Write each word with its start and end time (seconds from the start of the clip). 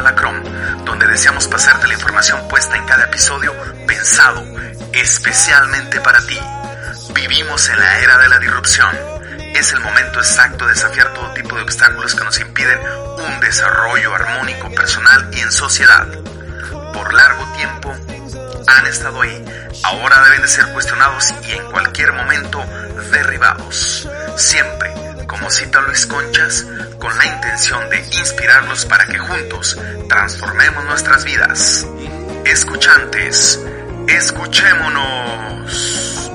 del 0.00 0.04
balón 0.04 0.06
a 0.06 0.10
la 0.10 0.14
crom, 0.14 0.84
donde 0.84 1.06
deseamos 1.06 1.46
pasarte 1.48 1.86
la 1.86 1.94
información 1.94 2.48
puesta 2.48 2.76
en 2.76 2.86
cada 2.86 3.04
episodio 3.04 3.54
pensado 3.86 4.44
especialmente 4.92 6.00
para 6.00 6.20
ti. 6.26 6.38
Vivimos 7.14 7.68
en 7.68 7.78
la 7.78 7.98
era 7.98 8.18
de 8.18 8.28
la 8.28 8.38
disrupción. 8.38 8.90
Es 9.54 9.72
el 9.72 9.80
momento 9.80 10.20
exacto 10.20 10.66
de 10.66 10.72
desafiar 10.72 11.12
todo 11.12 11.32
tipo 11.32 11.56
de 11.56 11.62
obstáculos 11.62 12.14
que 12.14 12.24
nos 12.24 12.40
impiden 12.40 12.78
un 12.78 13.40
desarrollo 13.40 14.14
armónico 14.14 14.70
personal 14.70 15.30
y 15.32 15.40
en 15.40 15.52
sociedad. 15.52 16.06
Por 16.92 17.14
largo 17.14 17.44
tiempo 17.56 17.94
han 18.66 18.86
estado 18.86 19.22
ahí, 19.22 19.44
ahora 19.84 20.22
deben 20.24 20.42
de 20.42 20.48
ser 20.48 20.66
cuestionados 20.72 21.34
y 21.48 21.52
en 21.52 21.70
cualquier 21.70 22.12
momento 22.12 22.64
derribados. 23.10 24.08
Siempre, 24.36 24.92
como 25.30 25.48
cita 25.48 25.80
Luis 25.82 26.06
Conchas, 26.06 26.66
con 26.98 27.16
la 27.16 27.24
intención 27.24 27.88
de 27.88 28.00
inspirarlos 28.18 28.84
para 28.86 29.06
que 29.06 29.16
juntos 29.16 29.78
transformemos 30.08 30.84
nuestras 30.86 31.24
vidas. 31.24 31.86
Escuchantes, 32.44 33.64
escuchémonos. 34.08 36.32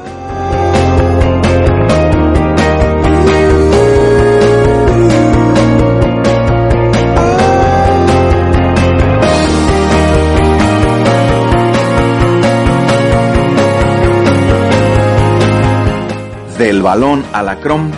Del 16.57 16.81
balón 16.81 17.25
a 17.33 17.43
la 17.43 17.57
crom, 17.57 17.91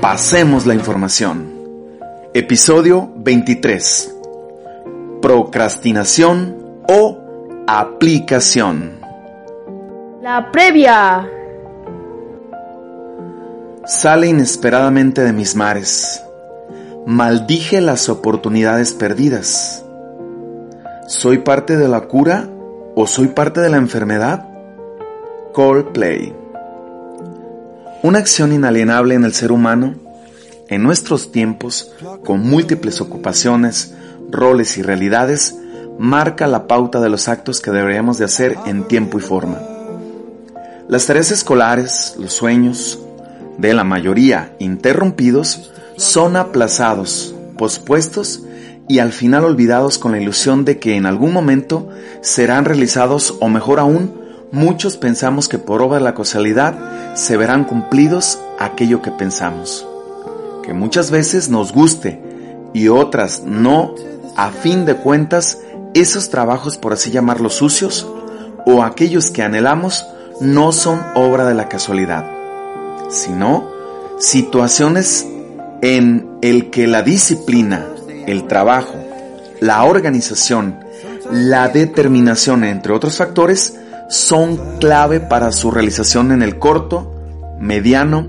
pasemos 0.00 0.64
la 0.64 0.74
información. 0.74 1.52
Episodio 2.32 3.10
23. 3.16 4.14
Procrastinación 5.20 6.56
o 6.88 7.18
aplicación. 7.66 9.00
La 10.22 10.52
previa. 10.52 11.28
Sale 13.86 14.28
inesperadamente 14.28 15.22
de 15.22 15.32
mis 15.32 15.56
mares. 15.56 16.22
Maldije 17.06 17.80
las 17.80 18.08
oportunidades 18.08 18.92
perdidas. 18.92 19.84
¿Soy 21.08 21.38
parte 21.38 21.76
de 21.76 21.88
la 21.88 22.02
cura 22.02 22.48
o 22.94 23.06
soy 23.06 23.28
parte 23.28 23.60
de 23.60 23.70
la 23.70 23.78
enfermedad? 23.78 24.46
Coldplay. 25.52 26.47
Una 28.00 28.20
acción 28.20 28.52
inalienable 28.52 29.16
en 29.16 29.24
el 29.24 29.34
ser 29.34 29.50
humano, 29.50 29.96
en 30.68 30.84
nuestros 30.84 31.32
tiempos, 31.32 31.90
con 32.24 32.48
múltiples 32.48 33.00
ocupaciones, 33.00 33.92
roles 34.30 34.78
y 34.78 34.82
realidades, 34.82 35.56
marca 35.98 36.46
la 36.46 36.68
pauta 36.68 37.00
de 37.00 37.08
los 37.08 37.26
actos 37.26 37.60
que 37.60 37.72
deberíamos 37.72 38.16
de 38.16 38.24
hacer 38.24 38.56
en 38.66 38.86
tiempo 38.86 39.18
y 39.18 39.20
forma. 39.20 39.58
Las 40.88 41.06
tareas 41.06 41.32
escolares, 41.32 42.14
los 42.20 42.32
sueños, 42.32 43.00
de 43.58 43.74
la 43.74 43.82
mayoría 43.82 44.54
interrumpidos, 44.60 45.72
son 45.96 46.36
aplazados, 46.36 47.34
pospuestos 47.56 48.44
y 48.86 49.00
al 49.00 49.12
final 49.12 49.44
olvidados 49.44 49.98
con 49.98 50.12
la 50.12 50.20
ilusión 50.20 50.64
de 50.64 50.78
que 50.78 50.94
en 50.94 51.04
algún 51.04 51.32
momento 51.32 51.88
serán 52.20 52.64
realizados 52.64 53.34
o 53.40 53.48
mejor 53.48 53.80
aún, 53.80 54.14
muchos 54.52 54.96
pensamos 54.96 55.48
que 55.48 55.58
por 55.58 55.82
obra 55.82 55.98
de 55.98 56.04
la 56.04 56.14
causalidad 56.14 56.76
se 57.14 57.36
verán 57.36 57.64
cumplidos 57.64 58.38
aquello 58.58 59.02
que 59.02 59.10
pensamos. 59.10 59.86
Que 60.62 60.72
muchas 60.72 61.10
veces 61.10 61.48
nos 61.48 61.72
guste 61.72 62.22
y 62.72 62.88
otras 62.88 63.42
no, 63.44 63.94
a 64.36 64.50
fin 64.50 64.84
de 64.84 64.96
cuentas, 64.96 65.58
esos 65.94 66.30
trabajos, 66.30 66.76
por 66.76 66.92
así 66.92 67.10
llamarlos 67.10 67.54
sucios, 67.54 68.06
o 68.66 68.82
aquellos 68.82 69.30
que 69.30 69.42
anhelamos, 69.42 70.06
no 70.40 70.72
son 70.72 71.00
obra 71.14 71.46
de 71.46 71.54
la 71.54 71.68
casualidad, 71.68 72.24
sino 73.08 73.68
situaciones 74.18 75.26
en 75.80 76.38
el 76.42 76.70
que 76.70 76.86
la 76.86 77.02
disciplina, 77.02 77.86
el 78.26 78.46
trabajo, 78.46 78.94
la 79.60 79.84
organización, 79.84 80.78
la 81.30 81.68
determinación, 81.68 82.64
entre 82.64 82.92
otros 82.92 83.16
factores, 83.16 83.78
son 84.08 84.78
clave 84.80 85.20
para 85.20 85.52
su 85.52 85.70
realización 85.70 86.32
en 86.32 86.42
el 86.42 86.58
corto, 86.58 87.12
mediano 87.60 88.28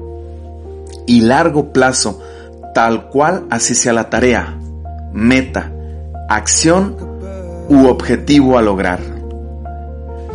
y 1.08 1.22
largo 1.22 1.72
plazo, 1.72 2.22
tal 2.74 3.10
cual 3.10 3.46
así 3.50 3.76
sea 3.76 3.94
la 3.94 4.10
tarea, 4.10 4.58
meta, 5.14 5.72
acción 6.28 6.96
u 7.70 7.88
objetivo 7.88 8.58
a 8.58 8.62
lograr. 8.62 9.00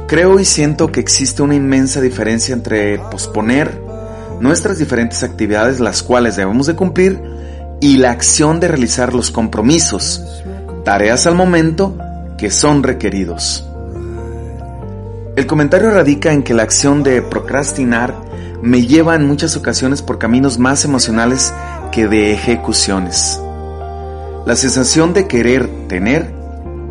Creo 0.06 0.38
y 0.40 0.44
siento 0.44 0.90
que 0.92 1.00
existe 1.00 1.42
una 1.42 1.54
inmensa 1.54 2.00
diferencia 2.00 2.54
entre 2.54 2.98
posponer 2.98 3.80
nuestras 4.40 4.78
diferentes 4.78 5.22
actividades 5.22 5.80
las 5.80 6.02
cuales 6.02 6.36
debemos 6.36 6.66
de 6.66 6.74
cumplir 6.74 7.20
y 7.80 7.98
la 7.98 8.10
acción 8.10 8.60
de 8.60 8.68
realizar 8.68 9.14
los 9.14 9.30
compromisos, 9.30 10.42
tareas 10.84 11.26
al 11.26 11.34
momento 11.34 11.96
que 12.38 12.50
son 12.50 12.82
requeridos. 12.82 13.66
El 15.36 15.48
comentario 15.48 15.90
radica 15.90 16.32
en 16.32 16.44
que 16.44 16.54
la 16.54 16.62
acción 16.62 17.02
de 17.02 17.20
procrastinar 17.20 18.14
me 18.62 18.86
lleva 18.86 19.16
en 19.16 19.26
muchas 19.26 19.56
ocasiones 19.56 20.00
por 20.00 20.16
caminos 20.16 20.60
más 20.60 20.84
emocionales 20.84 21.52
que 21.90 22.06
de 22.06 22.32
ejecuciones. 22.32 23.40
La 24.46 24.54
sensación 24.54 25.12
de 25.12 25.26
querer 25.26 25.88
tener 25.88 26.32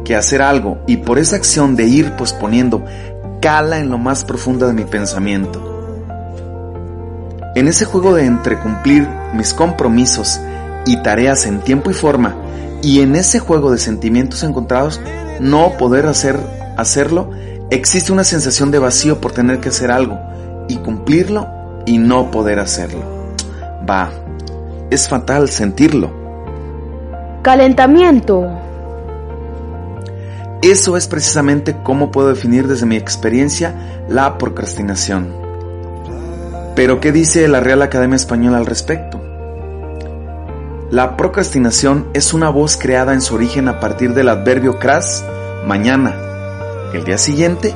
que 0.03 0.17
hacer 0.17 0.41
algo 0.41 0.77
y 0.87 0.97
por 0.97 1.19
esa 1.19 1.37
acción 1.37 1.77
de 1.77 1.85
ir 1.85 2.17
posponiendo 2.17 2.83
cala 3.41 3.79
en 3.79 3.89
lo 3.89 3.97
más 3.97 4.25
profundo 4.25 4.67
de 4.67 4.73
mi 4.73 4.83
pensamiento. 4.83 5.69
En 7.55 7.69
ese 7.69 7.85
juego 7.85 8.13
de 8.13 8.25
entre 8.25 8.59
cumplir 8.59 9.07
mis 9.33 9.53
compromisos 9.53 10.41
y 10.85 11.01
tareas 11.01 11.45
en 11.45 11.61
tiempo 11.61 11.91
y 11.91 11.93
forma 11.93 12.35
y 12.81 12.99
en 12.99 13.15
ese 13.15 13.39
juego 13.39 13.71
de 13.71 13.77
sentimientos 13.77 14.43
encontrados 14.43 14.99
no 15.39 15.77
poder 15.77 16.07
hacer 16.07 16.37
hacerlo 16.75 17.31
Existe 17.73 18.11
una 18.11 18.23
sensación 18.23 18.69
de 18.69 18.77
vacío 18.77 19.19
por 19.19 19.31
tener 19.31 19.59
que 19.59 19.69
hacer 19.69 19.89
algo 19.89 20.19
y 20.67 20.75
cumplirlo 20.77 21.47
y 21.87 21.97
no 21.97 22.29
poder 22.29 22.59
hacerlo. 22.59 23.01
Va, 23.89 24.11
es 24.91 25.09
fatal 25.09 25.49
sentirlo. 25.49 26.11
Calentamiento. 27.41 28.47
Eso 30.61 30.97
es 30.97 31.07
precisamente 31.07 31.75
cómo 31.81 32.11
puedo 32.11 32.27
definir 32.27 32.67
desde 32.67 32.85
mi 32.85 32.95
experiencia 32.95 33.73
la 34.07 34.37
procrastinación. 34.37 35.33
Pero 36.75 36.99
¿qué 36.99 37.11
dice 37.11 37.47
la 37.47 37.59
Real 37.59 37.81
Academia 37.81 38.17
Española 38.17 38.59
al 38.59 38.67
respecto? 38.67 39.19
La 40.91 41.17
procrastinación 41.17 42.05
es 42.13 42.35
una 42.35 42.49
voz 42.49 42.77
creada 42.77 43.15
en 43.15 43.21
su 43.21 43.33
origen 43.33 43.67
a 43.67 43.79
partir 43.79 44.13
del 44.13 44.29
adverbio 44.29 44.77
cras, 44.77 45.25
mañana, 45.65 46.32
el 46.93 47.03
día 47.03 47.17
siguiente, 47.17 47.73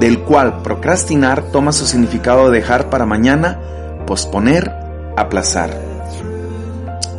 del 0.00 0.20
cual 0.20 0.62
procrastinar 0.62 1.42
toma 1.52 1.72
su 1.72 1.86
significado 1.86 2.50
de 2.50 2.58
dejar 2.58 2.90
para 2.90 3.06
mañana, 3.06 3.60
posponer, 4.06 4.72
aplazar. 5.16 5.70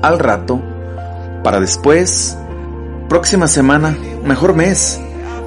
Al 0.01 0.19
rato, 0.19 0.61
para 1.43 1.59
después, 1.59 2.37
próxima 3.09 3.47
semana, 3.47 3.97
mejor 4.23 4.55
mes, 4.55 4.99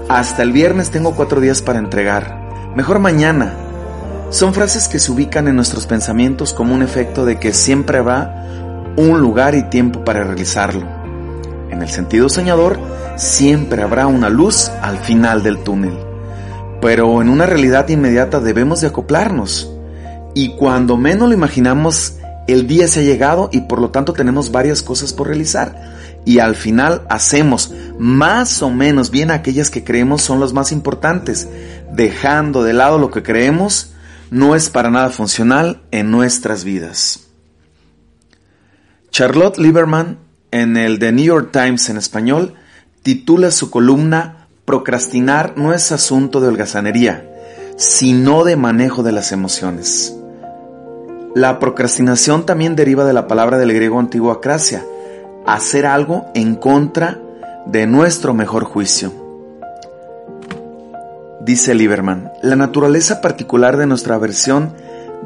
hasta 0.09 0.43
el 0.43 0.53
viernes 0.53 0.91
tengo 0.91 1.15
cuatro 1.15 1.41
días 1.41 1.63
para 1.63 1.79
entregar, 1.79 2.73
mejor 2.75 2.99
mañana. 2.99 3.55
Son 4.31 4.53
frases 4.53 4.89
que 4.89 4.99
se 4.99 5.11
ubican 5.13 5.49
en 5.49 5.57
nuestros 5.57 5.87
pensamientos 5.87 6.53
como 6.53 6.75
un 6.75 6.83
efecto 6.83 7.25
de 7.25 7.39
que 7.39 7.53
siempre 7.53 8.01
va 8.01 8.45
un 8.97 9.21
lugar 9.21 9.55
y 9.55 9.63
tiempo 9.65 10.05
para 10.05 10.25
realizarlo. 10.25 10.98
En 11.71 11.83
el 11.83 11.89
sentido 11.89 12.29
soñador, 12.29 12.79
siempre 13.17 13.83
habrá 13.83 14.07
una 14.07 14.31
luz 14.31 14.71
al 14.83 14.99
final 14.99 15.43
del 15.43 15.59
túnel. 15.59 15.99
Pero 16.81 17.21
en 17.21 17.29
una 17.29 17.47
realidad 17.47 17.89
inmediata 17.89 18.41
debemos 18.41 18.81
de 18.81 18.89
acoplarnos. 18.89 19.71
Y 20.35 20.57
cuando 20.57 20.97
menos 20.97 21.29
lo 21.29 21.35
imaginamos, 21.35 22.15
el 22.47 22.67
día 22.67 22.89
se 22.89 23.01
ha 23.01 23.03
llegado 23.03 23.51
y 23.53 23.63
por 23.63 23.81
lo 23.81 23.91
tanto 23.91 24.13
tenemos 24.13 24.53
varias 24.53 24.83
cosas 24.83 25.13
por 25.13 25.27
realizar. 25.27 25.93
Y 26.25 26.39
al 26.39 26.57
final 26.57 27.03
hacemos 27.11 27.73
más 27.99 28.63
o 28.63 28.71
menos 28.71 29.11
bien 29.11 29.31
aquellas 29.31 29.71
que 29.71 29.85
creemos 29.85 30.23
son 30.23 30.41
las 30.41 30.53
más 30.53 30.73
importantes. 30.73 31.49
Dejando 31.93 32.63
de 32.63 32.73
lado 32.73 32.99
lo 32.99 33.11
que 33.11 33.23
creemos 33.23 33.93
no 34.31 34.55
es 34.55 34.71
para 34.71 34.91
nada 34.91 35.11
funcional 35.11 35.83
en 35.91 36.11
nuestras 36.11 36.65
vidas. 36.65 37.29
Charlotte 39.11 39.59
Lieberman, 39.59 40.19
en 40.51 40.77
el 40.77 40.99
The 40.99 41.13
New 41.13 41.25
York 41.25 41.51
Times 41.53 41.89
en 41.89 41.97
español, 41.97 42.55
titula 43.03 43.51
su 43.51 43.71
columna 43.71 44.47
Procrastinar 44.65 45.55
no 45.57 45.73
es 45.73 45.93
asunto 45.93 46.41
de 46.41 46.49
holgazanería, 46.49 47.27
sino 47.77 48.45
de 48.45 48.57
manejo 48.57 49.03
de 49.03 49.13
las 49.13 49.33
emociones. 49.33 50.15
La 51.35 51.59
procrastinación 51.59 52.45
también 52.45 52.77
deriva 52.77 53.05
de 53.05 53.15
la 53.15 53.27
palabra 53.27 53.57
del 53.57 53.73
griego 53.73 53.99
antiguo 53.99 54.31
acracia, 54.31 54.85
hacer 55.47 55.87
algo 55.87 56.27
en 56.35 56.55
contra 56.55 57.19
de 57.65 57.87
nuestro 57.87 58.35
mejor 58.35 58.65
juicio. 58.65 59.13
Dice 61.41 61.75
Lieberman, 61.75 62.31
la 62.43 62.57
naturaleza 62.57 63.23
particular 63.23 63.79
de 63.79 63.87
nuestra 63.87 64.17
aversión 64.17 64.75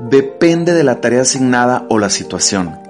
depende 0.09 0.73
de 0.73 0.85
la 0.85 1.01
tarea 1.01 1.23
asignada 1.23 1.87
o 1.89 1.99
la 1.99 2.11
situación. 2.11 2.82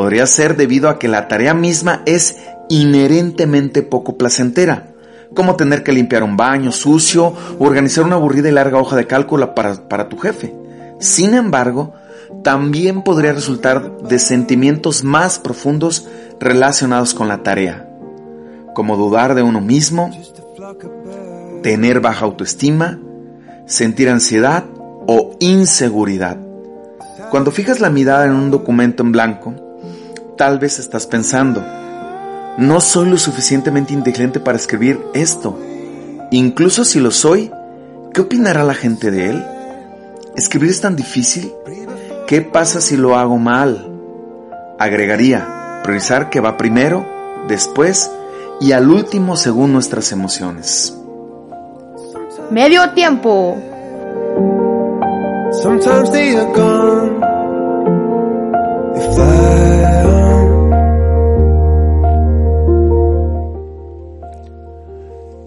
Podría 0.00 0.26
ser 0.26 0.56
debido 0.56 0.88
a 0.88 0.98
que 0.98 1.08
la 1.08 1.28
tarea 1.28 1.52
misma 1.52 2.00
es 2.06 2.38
inherentemente 2.70 3.82
poco 3.82 4.16
placentera, 4.16 4.94
como 5.34 5.56
tener 5.56 5.82
que 5.82 5.92
limpiar 5.92 6.22
un 6.22 6.38
baño 6.38 6.72
sucio 6.72 7.34
o 7.58 7.66
organizar 7.66 8.04
una 8.04 8.14
aburrida 8.14 8.48
y 8.48 8.52
larga 8.52 8.78
hoja 8.78 8.96
de 8.96 9.06
cálculo 9.06 9.54
para, 9.54 9.74
para 9.90 10.08
tu 10.08 10.16
jefe. 10.16 10.54
Sin 11.00 11.34
embargo, 11.34 11.92
también 12.42 13.02
podría 13.02 13.34
resultar 13.34 13.98
de 13.98 14.18
sentimientos 14.18 15.04
más 15.04 15.38
profundos 15.38 16.08
relacionados 16.40 17.12
con 17.12 17.28
la 17.28 17.42
tarea, 17.42 17.86
como 18.74 18.96
dudar 18.96 19.34
de 19.34 19.42
uno 19.42 19.60
mismo, 19.60 20.10
tener 21.62 22.00
baja 22.00 22.24
autoestima, 22.24 22.98
sentir 23.66 24.08
ansiedad 24.08 24.64
o 25.06 25.36
inseguridad. 25.40 26.38
Cuando 27.30 27.50
fijas 27.50 27.80
la 27.80 27.90
mirada 27.90 28.24
en 28.24 28.32
un 28.32 28.50
documento 28.50 29.02
en 29.02 29.12
blanco, 29.12 29.69
tal 30.40 30.58
vez 30.58 30.78
estás 30.78 31.06
pensando, 31.06 31.62
no 32.56 32.80
soy 32.80 33.10
lo 33.10 33.18
suficientemente 33.18 33.92
inteligente 33.92 34.40
para 34.40 34.56
escribir 34.56 34.98
esto. 35.12 35.58
Incluso 36.30 36.86
si 36.86 36.98
lo 36.98 37.10
soy, 37.10 37.52
¿qué 38.14 38.22
opinará 38.22 38.64
la 38.64 38.72
gente 38.72 39.10
de 39.10 39.28
él? 39.28 39.44
¿Escribir 40.36 40.70
es 40.70 40.80
tan 40.80 40.96
difícil? 40.96 41.52
¿Qué 42.26 42.40
pasa 42.40 42.80
si 42.80 42.96
lo 42.96 43.18
hago 43.18 43.36
mal? 43.36 43.86
Agregaría, 44.78 45.82
priorizar 45.82 46.30
que 46.30 46.40
va 46.40 46.56
primero, 46.56 47.04
después 47.46 48.10
y 48.62 48.72
al 48.72 48.88
último 48.88 49.36
según 49.36 49.74
nuestras 49.74 50.10
emociones. 50.10 50.96
Medio 52.50 52.92
tiempo. 52.92 53.58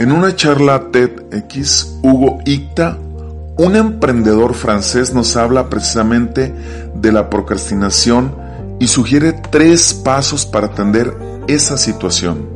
En 0.04 0.12
una 0.12 0.36
charla 0.36 0.92
TEDx, 0.92 2.00
Hugo 2.02 2.40
Icta, 2.44 2.98
un 3.58 3.78
emprendedor 3.78 4.54
francés, 4.54 5.14
nos 5.14 5.38
habla 5.38 5.70
precisamente 5.70 6.54
de 6.94 7.12
la 7.14 7.30
procrastinación 7.30 8.36
y 8.82 8.88
sugiere 8.88 9.32
tres 9.32 9.94
pasos 9.94 10.46
para 10.46 10.68
atender 10.68 11.16
esa 11.48 11.78
situación. 11.78 12.50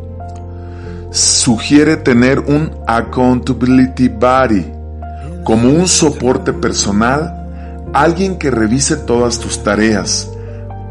Sugiere 1.12 1.96
tener 1.96 2.40
un 2.40 2.70
accountability 2.86 4.10
buddy 4.10 4.66
como 5.46 5.70
un 5.70 5.88
soporte 5.88 6.52
personal, 6.52 7.48
alguien 7.94 8.38
que 8.38 8.52
revise 8.52 8.98
todas 8.98 9.40
tus 9.40 9.64
tareas, 9.64 10.30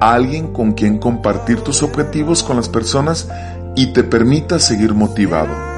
alguien 0.01 0.55
con 0.55 0.73
quien 0.73 0.97
compartir 0.97 1.61
tus 1.61 1.83
objetivos 1.83 2.43
con 2.43 2.57
las 2.57 2.71
personas 2.71 3.29
y 3.75 3.93
te 3.93 4.03
permita 4.03 4.59
seguir 4.59 4.95
motivado. 4.95 5.76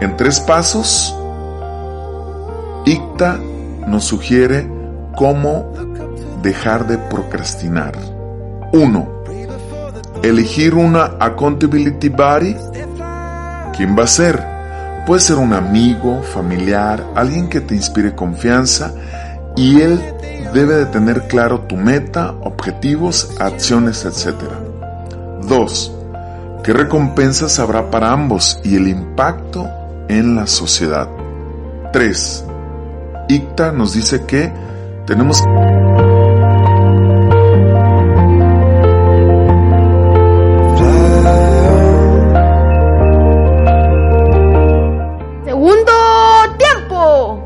En 0.00 0.16
tres 0.16 0.40
pasos, 0.40 1.16
ICTA 2.84 3.38
nos 3.86 4.04
sugiere 4.04 4.68
cómo 5.16 5.72
dejar 6.42 6.86
de 6.86 6.98
procrastinar. 6.98 7.94
1. 8.72 9.08
Elegir 10.22 10.74
una 10.74 11.16
accountability 11.18 12.10
buddy. 12.10 12.56
¿Quién 13.74 13.96
va 13.98 14.04
a 14.04 14.06
ser? 14.06 14.44
Puede 15.06 15.20
ser 15.20 15.36
un 15.36 15.54
amigo, 15.54 16.22
familiar, 16.22 17.02
alguien 17.14 17.48
que 17.48 17.60
te 17.60 17.74
inspire 17.74 18.14
confianza 18.14 18.92
y 19.56 19.80
él 19.80 19.98
debe 20.52 20.74
de 20.74 20.86
tener 20.86 21.26
claro 21.28 21.60
tu 21.60 21.76
meta, 21.76 22.34
objetivos, 22.42 23.30
acciones, 23.38 24.04
etc. 24.04 24.34
2. 25.48 25.92
¿Qué 26.62 26.72
recompensas 26.72 27.58
habrá 27.58 27.90
para 27.90 28.12
ambos 28.12 28.60
y 28.64 28.76
el 28.76 28.88
impacto 28.88 29.68
en 30.08 30.36
la 30.36 30.46
sociedad. 30.46 31.08
3. 31.92 32.44
ICTA 33.28 33.72
nos 33.72 33.92
dice 33.94 34.24
que 34.24 34.52
tenemos 35.06 35.38
Segundo 45.44 45.92
tiempo. 46.58 47.42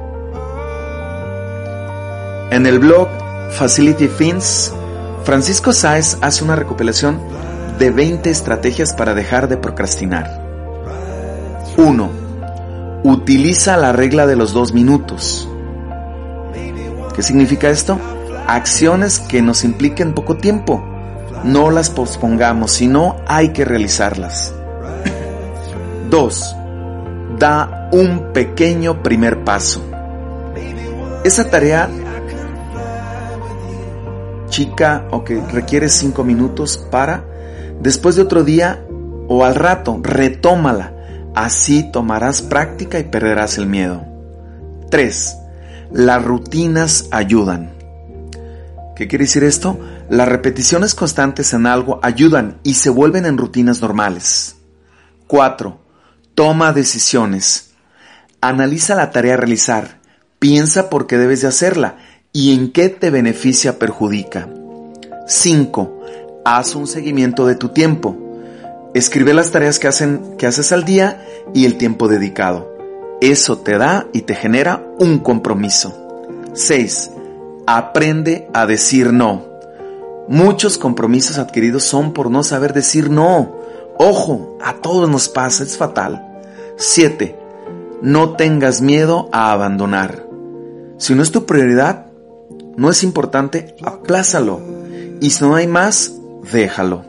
En 2.50 2.66
el 2.66 2.78
blog 2.78 3.08
Facility 3.52 4.08
Fins, 4.08 4.72
Francisco 5.24 5.72
Sáez 5.72 6.18
hace 6.20 6.44
una 6.44 6.56
recopilación 6.56 7.20
de 7.78 7.90
20 7.90 8.28
estrategias 8.30 8.94
para 8.94 9.14
dejar 9.14 9.48
de 9.48 9.56
procrastinar. 9.56 10.40
1 11.76 12.19
utiliza 13.04 13.76
la 13.76 13.92
regla 13.92 14.26
de 14.26 14.36
los 14.36 14.52
dos 14.52 14.72
minutos. 14.72 15.48
¿Qué 17.14 17.22
significa 17.22 17.70
esto? 17.70 17.98
Acciones 18.46 19.20
que 19.20 19.42
nos 19.42 19.64
impliquen 19.64 20.14
poco 20.14 20.36
tiempo. 20.36 20.84
No 21.44 21.70
las 21.70 21.90
pospongamos, 21.90 22.72
sino 22.72 23.16
hay 23.26 23.50
que 23.50 23.64
realizarlas. 23.64 24.54
2. 26.10 26.56
Da 27.38 27.88
un 27.92 28.32
pequeño 28.32 29.02
primer 29.02 29.44
paso. 29.44 29.82
Esa 31.24 31.48
tarea 31.48 31.88
chica 34.48 35.06
o 35.10 35.24
que 35.24 35.40
requiere 35.40 35.88
5 35.88 36.24
minutos 36.24 36.76
para, 36.90 37.24
después 37.80 38.16
de 38.16 38.22
otro 38.22 38.42
día 38.42 38.84
o 39.28 39.44
al 39.44 39.54
rato, 39.54 40.00
retómala 40.02 40.99
Así 41.34 41.84
tomarás 41.84 42.42
práctica 42.42 42.98
y 42.98 43.04
perderás 43.04 43.58
el 43.58 43.66
miedo. 43.66 44.04
3. 44.90 45.36
Las 45.92 46.24
rutinas 46.24 47.06
ayudan. 47.10 47.72
¿Qué 48.96 49.08
quiere 49.08 49.24
decir 49.24 49.44
esto? 49.44 49.78
Las 50.08 50.28
repeticiones 50.28 50.94
constantes 50.94 51.54
en 51.54 51.66
algo 51.66 52.00
ayudan 52.02 52.58
y 52.62 52.74
se 52.74 52.90
vuelven 52.90 53.24
en 53.24 53.38
rutinas 53.38 53.80
normales. 53.80 54.56
4. 55.26 55.80
Toma 56.34 56.72
decisiones. 56.72 57.70
Analiza 58.40 58.94
la 58.94 59.10
tarea 59.10 59.34
a 59.34 59.36
realizar. 59.36 60.00
Piensa 60.38 60.90
por 60.90 61.06
qué 61.06 61.16
debes 61.16 61.42
de 61.42 61.48
hacerla 61.48 61.96
y 62.32 62.54
en 62.54 62.72
qué 62.72 62.88
te 62.88 63.10
beneficia 63.10 63.78
perjudica. 63.78 64.48
5. 65.26 66.00
Haz 66.44 66.74
un 66.74 66.86
seguimiento 66.86 67.46
de 67.46 67.54
tu 67.54 67.68
tiempo. 67.68 68.29
Escribe 68.92 69.34
las 69.34 69.52
tareas 69.52 69.78
que, 69.78 69.86
hacen, 69.86 70.36
que 70.36 70.46
haces 70.46 70.72
al 70.72 70.84
día 70.84 71.24
y 71.54 71.64
el 71.64 71.78
tiempo 71.78 72.08
dedicado. 72.08 72.74
Eso 73.20 73.58
te 73.58 73.78
da 73.78 74.06
y 74.12 74.22
te 74.22 74.34
genera 74.34 74.84
un 74.98 75.18
compromiso. 75.18 75.94
6. 76.54 77.10
Aprende 77.66 78.48
a 78.52 78.66
decir 78.66 79.12
no. 79.12 79.44
Muchos 80.26 80.76
compromisos 80.76 81.38
adquiridos 81.38 81.84
son 81.84 82.12
por 82.12 82.30
no 82.30 82.42
saber 82.42 82.72
decir 82.72 83.10
no. 83.10 83.60
Ojo, 83.96 84.58
a 84.60 84.74
todos 84.74 85.08
nos 85.08 85.28
pasa, 85.28 85.62
es 85.62 85.76
fatal. 85.76 86.40
7. 86.76 87.38
No 88.02 88.36
tengas 88.36 88.80
miedo 88.80 89.28
a 89.32 89.52
abandonar. 89.52 90.26
Si 90.96 91.14
no 91.14 91.22
es 91.22 91.30
tu 91.30 91.46
prioridad, 91.46 92.06
no 92.76 92.90
es 92.90 93.04
importante, 93.04 93.76
aplázalo. 93.84 94.60
Y 95.20 95.30
si 95.30 95.44
no 95.44 95.54
hay 95.54 95.66
más, 95.66 96.14
déjalo. 96.50 97.04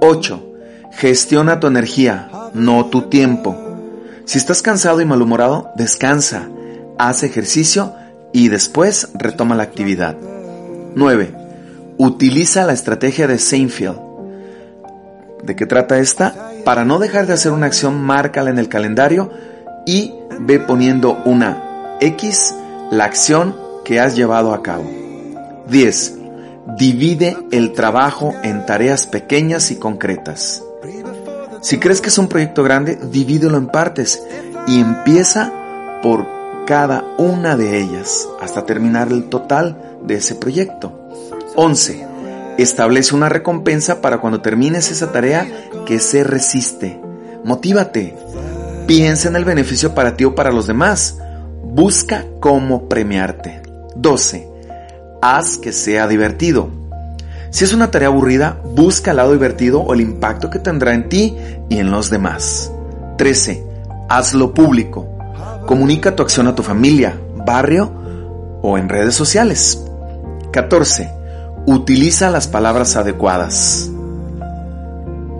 8. 0.00 0.47
Gestiona 0.98 1.60
tu 1.60 1.68
energía, 1.68 2.28
no 2.54 2.86
tu 2.86 3.02
tiempo. 3.02 3.56
Si 4.24 4.36
estás 4.36 4.62
cansado 4.62 5.00
y 5.00 5.04
malhumorado, 5.04 5.70
descansa, 5.76 6.48
haz 6.98 7.22
ejercicio 7.22 7.94
y 8.32 8.48
después 8.48 9.08
retoma 9.14 9.54
la 9.54 9.62
actividad. 9.62 10.16
9. 10.96 11.34
Utiliza 11.98 12.66
la 12.66 12.72
estrategia 12.72 13.28
de 13.28 13.38
Seinfeld. 13.38 13.96
¿De 15.44 15.54
qué 15.54 15.66
trata 15.66 16.00
esta? 16.00 16.34
Para 16.64 16.84
no 16.84 16.98
dejar 16.98 17.28
de 17.28 17.34
hacer 17.34 17.52
una 17.52 17.66
acción, 17.66 18.02
márcala 18.02 18.50
en 18.50 18.58
el 18.58 18.68
calendario 18.68 19.30
y 19.86 20.14
ve 20.40 20.58
poniendo 20.58 21.22
una 21.24 21.96
X 22.00 22.56
la 22.90 23.04
acción 23.04 23.54
que 23.84 24.00
has 24.00 24.16
llevado 24.16 24.52
a 24.52 24.64
cabo. 24.64 24.90
10. 25.68 26.18
Divide 26.76 27.36
el 27.52 27.72
trabajo 27.72 28.34
en 28.42 28.66
tareas 28.66 29.06
pequeñas 29.06 29.70
y 29.70 29.76
concretas. 29.76 30.64
Si 31.60 31.78
crees 31.78 32.00
que 32.00 32.08
es 32.08 32.18
un 32.18 32.28
proyecto 32.28 32.62
grande, 32.62 32.98
divídelo 33.10 33.58
en 33.58 33.66
partes 33.66 34.22
y 34.66 34.80
empieza 34.80 35.52
por 36.02 36.26
cada 36.66 37.04
una 37.16 37.56
de 37.56 37.80
ellas 37.80 38.28
hasta 38.40 38.64
terminar 38.64 39.08
el 39.10 39.24
total 39.24 39.96
de 40.02 40.16
ese 40.16 40.34
proyecto. 40.34 41.08
11. 41.56 42.06
Establece 42.58 43.14
una 43.14 43.28
recompensa 43.28 44.00
para 44.00 44.18
cuando 44.18 44.40
termines 44.40 44.90
esa 44.90 45.10
tarea 45.10 45.48
que 45.86 45.98
se 45.98 46.24
resiste. 46.24 47.00
Motívate. 47.44 48.16
Piensa 48.86 49.28
en 49.28 49.36
el 49.36 49.44
beneficio 49.44 49.94
para 49.94 50.16
ti 50.16 50.24
o 50.24 50.34
para 50.34 50.52
los 50.52 50.66
demás. 50.66 51.18
Busca 51.62 52.24
cómo 52.40 52.88
premiarte. 52.88 53.62
12. 53.96 54.48
Haz 55.20 55.58
que 55.58 55.72
sea 55.72 56.06
divertido. 56.06 56.77
Si 57.50 57.64
es 57.64 57.72
una 57.72 57.90
tarea 57.90 58.08
aburrida, 58.08 58.60
busca 58.74 59.12
el 59.12 59.16
lado 59.16 59.32
divertido 59.32 59.80
o 59.80 59.94
el 59.94 60.00
impacto 60.00 60.50
que 60.50 60.58
tendrá 60.58 60.94
en 60.94 61.08
ti 61.08 61.36
y 61.68 61.78
en 61.78 61.90
los 61.90 62.10
demás. 62.10 62.70
13. 63.16 63.64
Hazlo 64.08 64.52
público. 64.52 65.08
Comunica 65.66 66.14
tu 66.14 66.22
acción 66.22 66.46
a 66.46 66.54
tu 66.54 66.62
familia, 66.62 67.18
barrio 67.46 67.92
o 68.62 68.78
en 68.78 68.88
redes 68.88 69.14
sociales. 69.14 69.82
14. 70.52 71.10
Utiliza 71.66 72.30
las 72.30 72.48
palabras 72.48 72.96
adecuadas. 72.96 73.90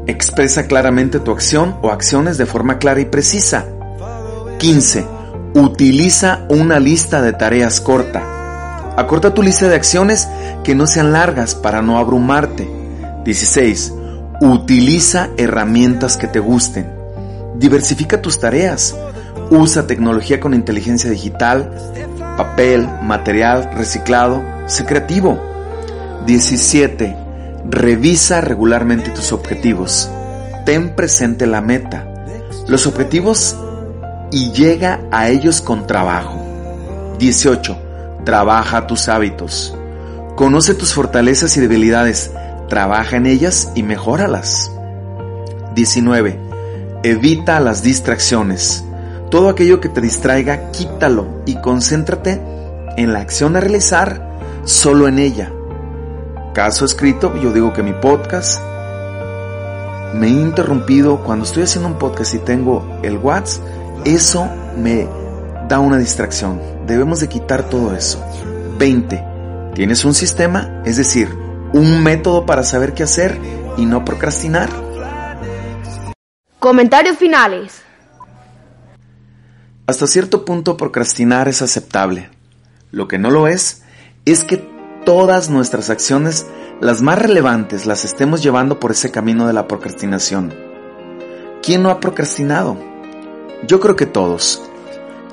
Expresa 0.07 0.67
claramente 0.67 1.21
tu 1.21 1.31
acción 1.31 1.77
o 1.83 1.91
acciones 1.91 2.39
de 2.39 2.47
forma 2.47 2.79
clara 2.79 3.01
y 3.01 3.05
precisa. 3.05 3.67
15. 4.59 5.07
Utiliza 5.55 6.47
una 6.49 6.79
lista 6.79 7.21
de 7.21 7.33
tareas 7.33 7.81
corta. 7.81 8.38
Acorta 8.99 9.33
tu 9.33 9.45
lista 9.45 9.69
de 9.69 9.77
acciones 9.77 10.29
que 10.65 10.75
no 10.75 10.89
sean 10.89 11.13
largas 11.13 11.55
para 11.55 11.83
no 11.83 11.99
abrumarte. 11.99 12.69
16. 13.25 13.93
Utiliza 14.41 15.29
herramientas 15.37 16.17
que 16.17 16.27
te 16.27 16.41
gusten. 16.41 16.91
Diversifica 17.55 18.21
tus 18.21 18.41
tareas. 18.41 18.97
Usa 19.51 19.87
tecnología 19.87 20.41
con 20.41 20.53
inteligencia 20.53 21.09
digital, 21.11 21.71
papel, 22.37 22.89
material 23.01 23.71
reciclado. 23.77 24.43
Sé 24.67 24.85
creativo. 24.85 25.39
17. 26.27 27.17
Revisa 27.71 28.41
regularmente 28.41 29.11
tus 29.11 29.31
objetivos. 29.31 30.11
Ten 30.67 30.97
presente 30.97 31.47
la 31.47 31.61
meta, 31.61 32.05
los 32.67 32.89
objetivos 32.89 33.57
y 34.33 34.51
llega 34.51 35.03
a 35.13 35.29
ellos 35.29 35.63
con 35.63 35.87
trabajo. 35.87 36.43
18. 37.21 37.88
Trabaja 38.25 38.87
tus 38.87 39.09
hábitos. 39.09 39.77
Conoce 40.37 40.75
tus 40.75 40.95
fortalezas 40.95 41.57
y 41.57 41.61
debilidades. 41.61 42.33
Trabaja 42.69 43.17
en 43.17 43.27
ellas 43.27 43.73
y 43.75 43.83
mejóralas. 43.83 44.71
19. 45.75 46.39
Evita 47.03 47.61
las 47.61 47.83
distracciones. 47.83 48.85
Todo 49.31 49.49
aquello 49.49 49.81
que 49.81 49.89
te 49.89 50.01
distraiga, 50.01 50.71
quítalo 50.71 51.43
y 51.47 51.57
concéntrate 51.61 52.41
en 52.97 53.13
la 53.13 53.21
acción 53.21 53.57
a 53.57 53.61
realizar, 53.61 54.39
solo 54.65 55.07
en 55.07 55.19
ella. 55.19 55.53
Caso 56.55 56.85
escrito, 56.85 57.35
yo 57.41 57.53
digo 57.53 57.73
que 57.73 57.83
mi 57.83 57.93
podcast 57.93 58.61
me 60.15 60.27
he 60.27 60.31
interrumpido 60.31 61.23
cuando 61.23 61.45
estoy 61.45 61.65
haciendo 61.65 61.89
un 61.89 61.99
podcast 61.99 62.35
y 62.35 62.39
tengo 62.39 62.99
el 63.03 63.19
WhatsApp, 63.19 63.63
eso 64.05 64.49
me 64.77 65.07
da 65.69 65.79
una 65.79 65.99
distracción. 65.99 66.61
Debemos 66.87 67.21
de 67.21 67.29
quitar 67.29 67.69
todo 67.69 67.95
eso. 67.95 68.25
20. 68.79 69.23
¿Tienes 69.75 70.05
un 70.05 70.15
sistema? 70.15 70.83
Es 70.85 70.97
decir, 70.97 71.29
un 71.73 72.03
método 72.03 72.47
para 72.47 72.65
saber 72.65 72.95
qué 72.95 73.03
hacer 73.03 73.39
y 73.77 73.85
no 73.85 74.05
procrastinar. 74.05 74.71
Comentarios 76.59 77.19
finales. 77.19 77.83
Hasta 79.87 80.07
cierto 80.07 80.45
punto 80.45 80.77
procrastinar 80.77 81.49
es 81.49 81.63
aceptable. 81.63 82.31
Lo 82.91 83.07
que 83.07 83.19
no 83.19 83.31
lo 83.31 83.47
es 83.47 83.83
es 84.25 84.45
que 84.45 84.67
todas 85.05 85.51
nuestras 85.51 85.91
acciones, 85.91 86.47
las 86.81 87.01
más 87.03 87.19
relevantes, 87.19 87.87
las 87.87 88.05
estemos 88.05 88.43
llevando 88.43 88.81
por 88.81 88.91
ese 88.91 89.11
camino 89.11 89.47
de 89.47 89.53
la 89.53 89.69
procrastinación. 89.69 90.55
¿Quién 91.63 91.83
no 91.83 91.91
ha 91.91 92.01
procrastinado? 92.01 92.77
Yo 93.67 93.81
creo 93.81 93.97
que 93.97 94.07
todos. 94.07 94.63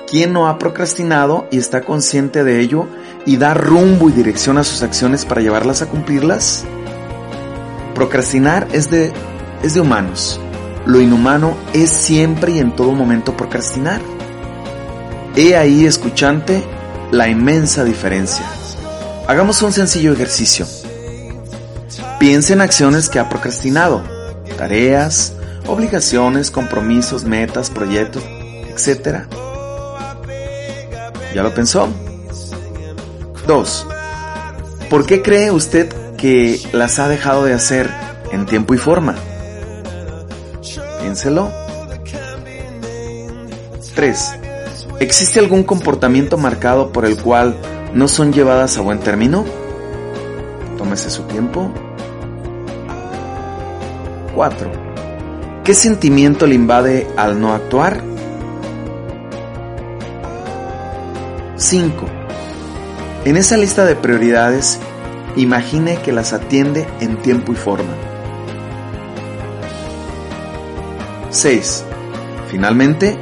¿Quién 0.08 0.34
no 0.34 0.48
ha 0.48 0.60
procrastinado 0.60 1.48
y 1.52 1.58
está 1.58 1.82
consciente 1.82 2.44
de 2.44 2.60
ello 2.60 2.88
y 3.26 3.38
da 3.38 3.54
rumbo 3.54 4.10
y 4.10 4.12
dirección 4.12 4.58
a 4.58 4.64
sus 4.64 4.84
acciones 4.84 5.26
para 5.26 5.42
llevarlas 5.42 5.82
a 5.82 5.88
cumplirlas? 5.88 6.64
Procrastinar 7.96 8.68
es 8.72 8.92
de, 8.92 9.12
es 9.64 9.74
de 9.74 9.82
humanos. 9.82 10.40
Lo 10.86 11.02
inhumano 11.02 11.58
es 11.74 11.90
siempre 11.90 12.52
y 12.52 12.60
en 12.60 12.76
todo 12.76 12.92
momento 12.92 13.36
procrastinar. 13.36 14.00
He 15.36 15.58
ahí, 15.58 15.86
escuchante, 15.86 16.64
la 17.12 17.28
inmensa 17.28 17.84
diferencia. 17.84 18.46
Hagamos 19.28 19.62
un 19.64 19.74
sencillo 19.74 20.14
ejercicio. 20.14 20.68
Piensa 22.20 22.54
en 22.54 22.62
acciones 22.62 23.10
que 23.10 23.18
ha 23.18 23.28
procrastinado, 23.28 24.04
tareas, 24.56 25.34
obligaciones, 25.66 26.52
compromisos, 26.52 27.24
metas, 27.24 27.72
proyectos, 27.72 28.24
etc. 28.70 29.26
¿Ya 31.36 31.44
lo 31.44 31.54
pensó? 31.54 31.90
2. 33.46 33.88
¿Por 34.90 35.06
qué 35.06 35.22
cree 35.22 35.52
usted 35.52 35.94
que 36.16 36.62
las 36.72 36.98
ha 36.98 37.10
dejado 37.10 37.44
de 37.44 37.52
hacer 37.52 37.90
en 38.32 38.46
tiempo 38.46 38.74
y 38.74 38.78
forma? 38.78 39.16
Piénselo. 41.02 41.52
3. 43.96 44.36
¿Existe 45.02 45.42
algún 45.42 45.64
comportamiento 45.64 46.38
marcado 46.38 46.94
por 46.94 47.04
el 47.04 47.22
cual 47.22 47.58
no 47.94 48.08
son 48.08 48.32
llevadas 48.32 48.78
a 48.78 48.82
buen 48.82 49.00
término? 49.00 49.44
Tómese 50.78 51.10
su 51.10 51.24
tiempo. 51.24 51.70
4. 54.36 54.72
¿Qué 55.66 55.74
sentimiento 55.74 56.48
le 56.48 56.56
invade 56.56 57.06
al 57.18 57.42
no 57.42 57.54
actuar? 57.54 58.15
5. 61.66 62.06
En 63.26 63.38
esa 63.38 63.58
lista 63.58 63.86
de 63.86 63.96
prioridades, 63.96 64.80
imagine 65.36 65.98
que 65.98 66.12
las 66.12 66.32
atiende 66.32 66.88
en 67.00 67.20
tiempo 67.24 67.54
y 67.54 67.56
forma. 67.56 67.90
6. 71.32 71.84
Finalmente, 72.52 73.18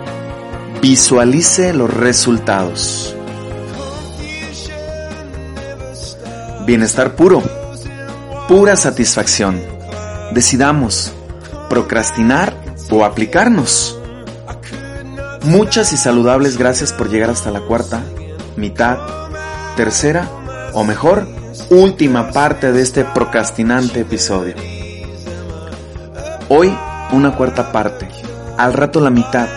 visualice 0.82 1.74
los 1.74 1.94
resultados. 1.94 3.16
Bienestar 6.66 7.16
puro. 7.16 7.42
Pura 8.50 8.76
satisfacción. 8.76 9.62
Decidamos 10.34 11.14
procrastinar 11.70 12.54
o 12.90 13.06
aplicarnos. 13.06 13.98
Muchas 15.44 15.94
y 15.94 15.98
saludables 15.98 16.58
gracias 16.58 16.92
por 16.92 17.10
llegar 17.10 17.30
hasta 17.30 17.50
la 17.50 17.62
cuarta, 17.62 18.04
mitad, 18.56 18.98
tercera 19.76 20.28
o 20.74 20.84
mejor, 20.84 21.28
última 21.70 22.32
parte 22.32 22.72
de 22.72 22.82
este 22.82 23.04
procrastinante 23.04 24.02
episodio. 24.02 24.56
Hoy 26.50 26.76
una 27.12 27.36
cuarta 27.36 27.72
parte, 27.72 28.08
al 28.58 28.74
rato 28.74 29.00
la 29.00 29.10
mitad, 29.10 29.48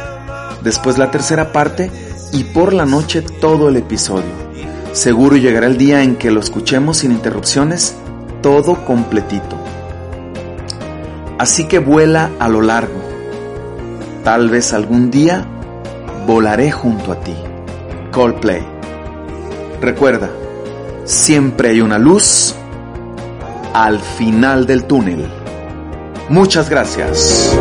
después 0.63 0.99
la 0.99 1.11
tercera 1.11 1.53
parte 1.53 1.91
y 2.33 2.45
por 2.45 2.73
la 2.73 2.87
noche 2.87 3.23
todo 3.23 3.69
el 3.69 3.77
episodio. 3.77 4.47
Seguro 4.93 5.37
llegará 5.37 5.67
el 5.67 5.77
día 5.77 6.03
en 6.03 6.17
que 6.17 6.31
lo 6.31 6.41
escuchemos 6.41 6.99
sin 6.99 7.13
interrupciones, 7.13 7.97
todo 8.43 8.85
completito. 8.85 9.57
Así 11.39 11.65
que 11.65 11.79
vuela 11.79 12.31
a 12.39 12.49
lo 12.49 12.63
largo. 12.63 13.01
Tal 14.25 14.49
vez 14.49 14.73
algún 14.73 15.11
día 15.11 15.47
volaré 16.27 16.71
junto 16.73 17.13
a 17.13 17.21
ti. 17.21 17.35
Coldplay. 18.11 18.76
Recuerda, 19.81 20.31
siempre 21.05 21.71
hay 21.71 21.81
una 21.81 21.99
luz 21.99 22.55
al 23.75 24.01
final 24.01 24.67
del 24.67 24.85
túnel. 24.85 25.27
Muchas 26.29 26.69
gracias. 26.69 27.57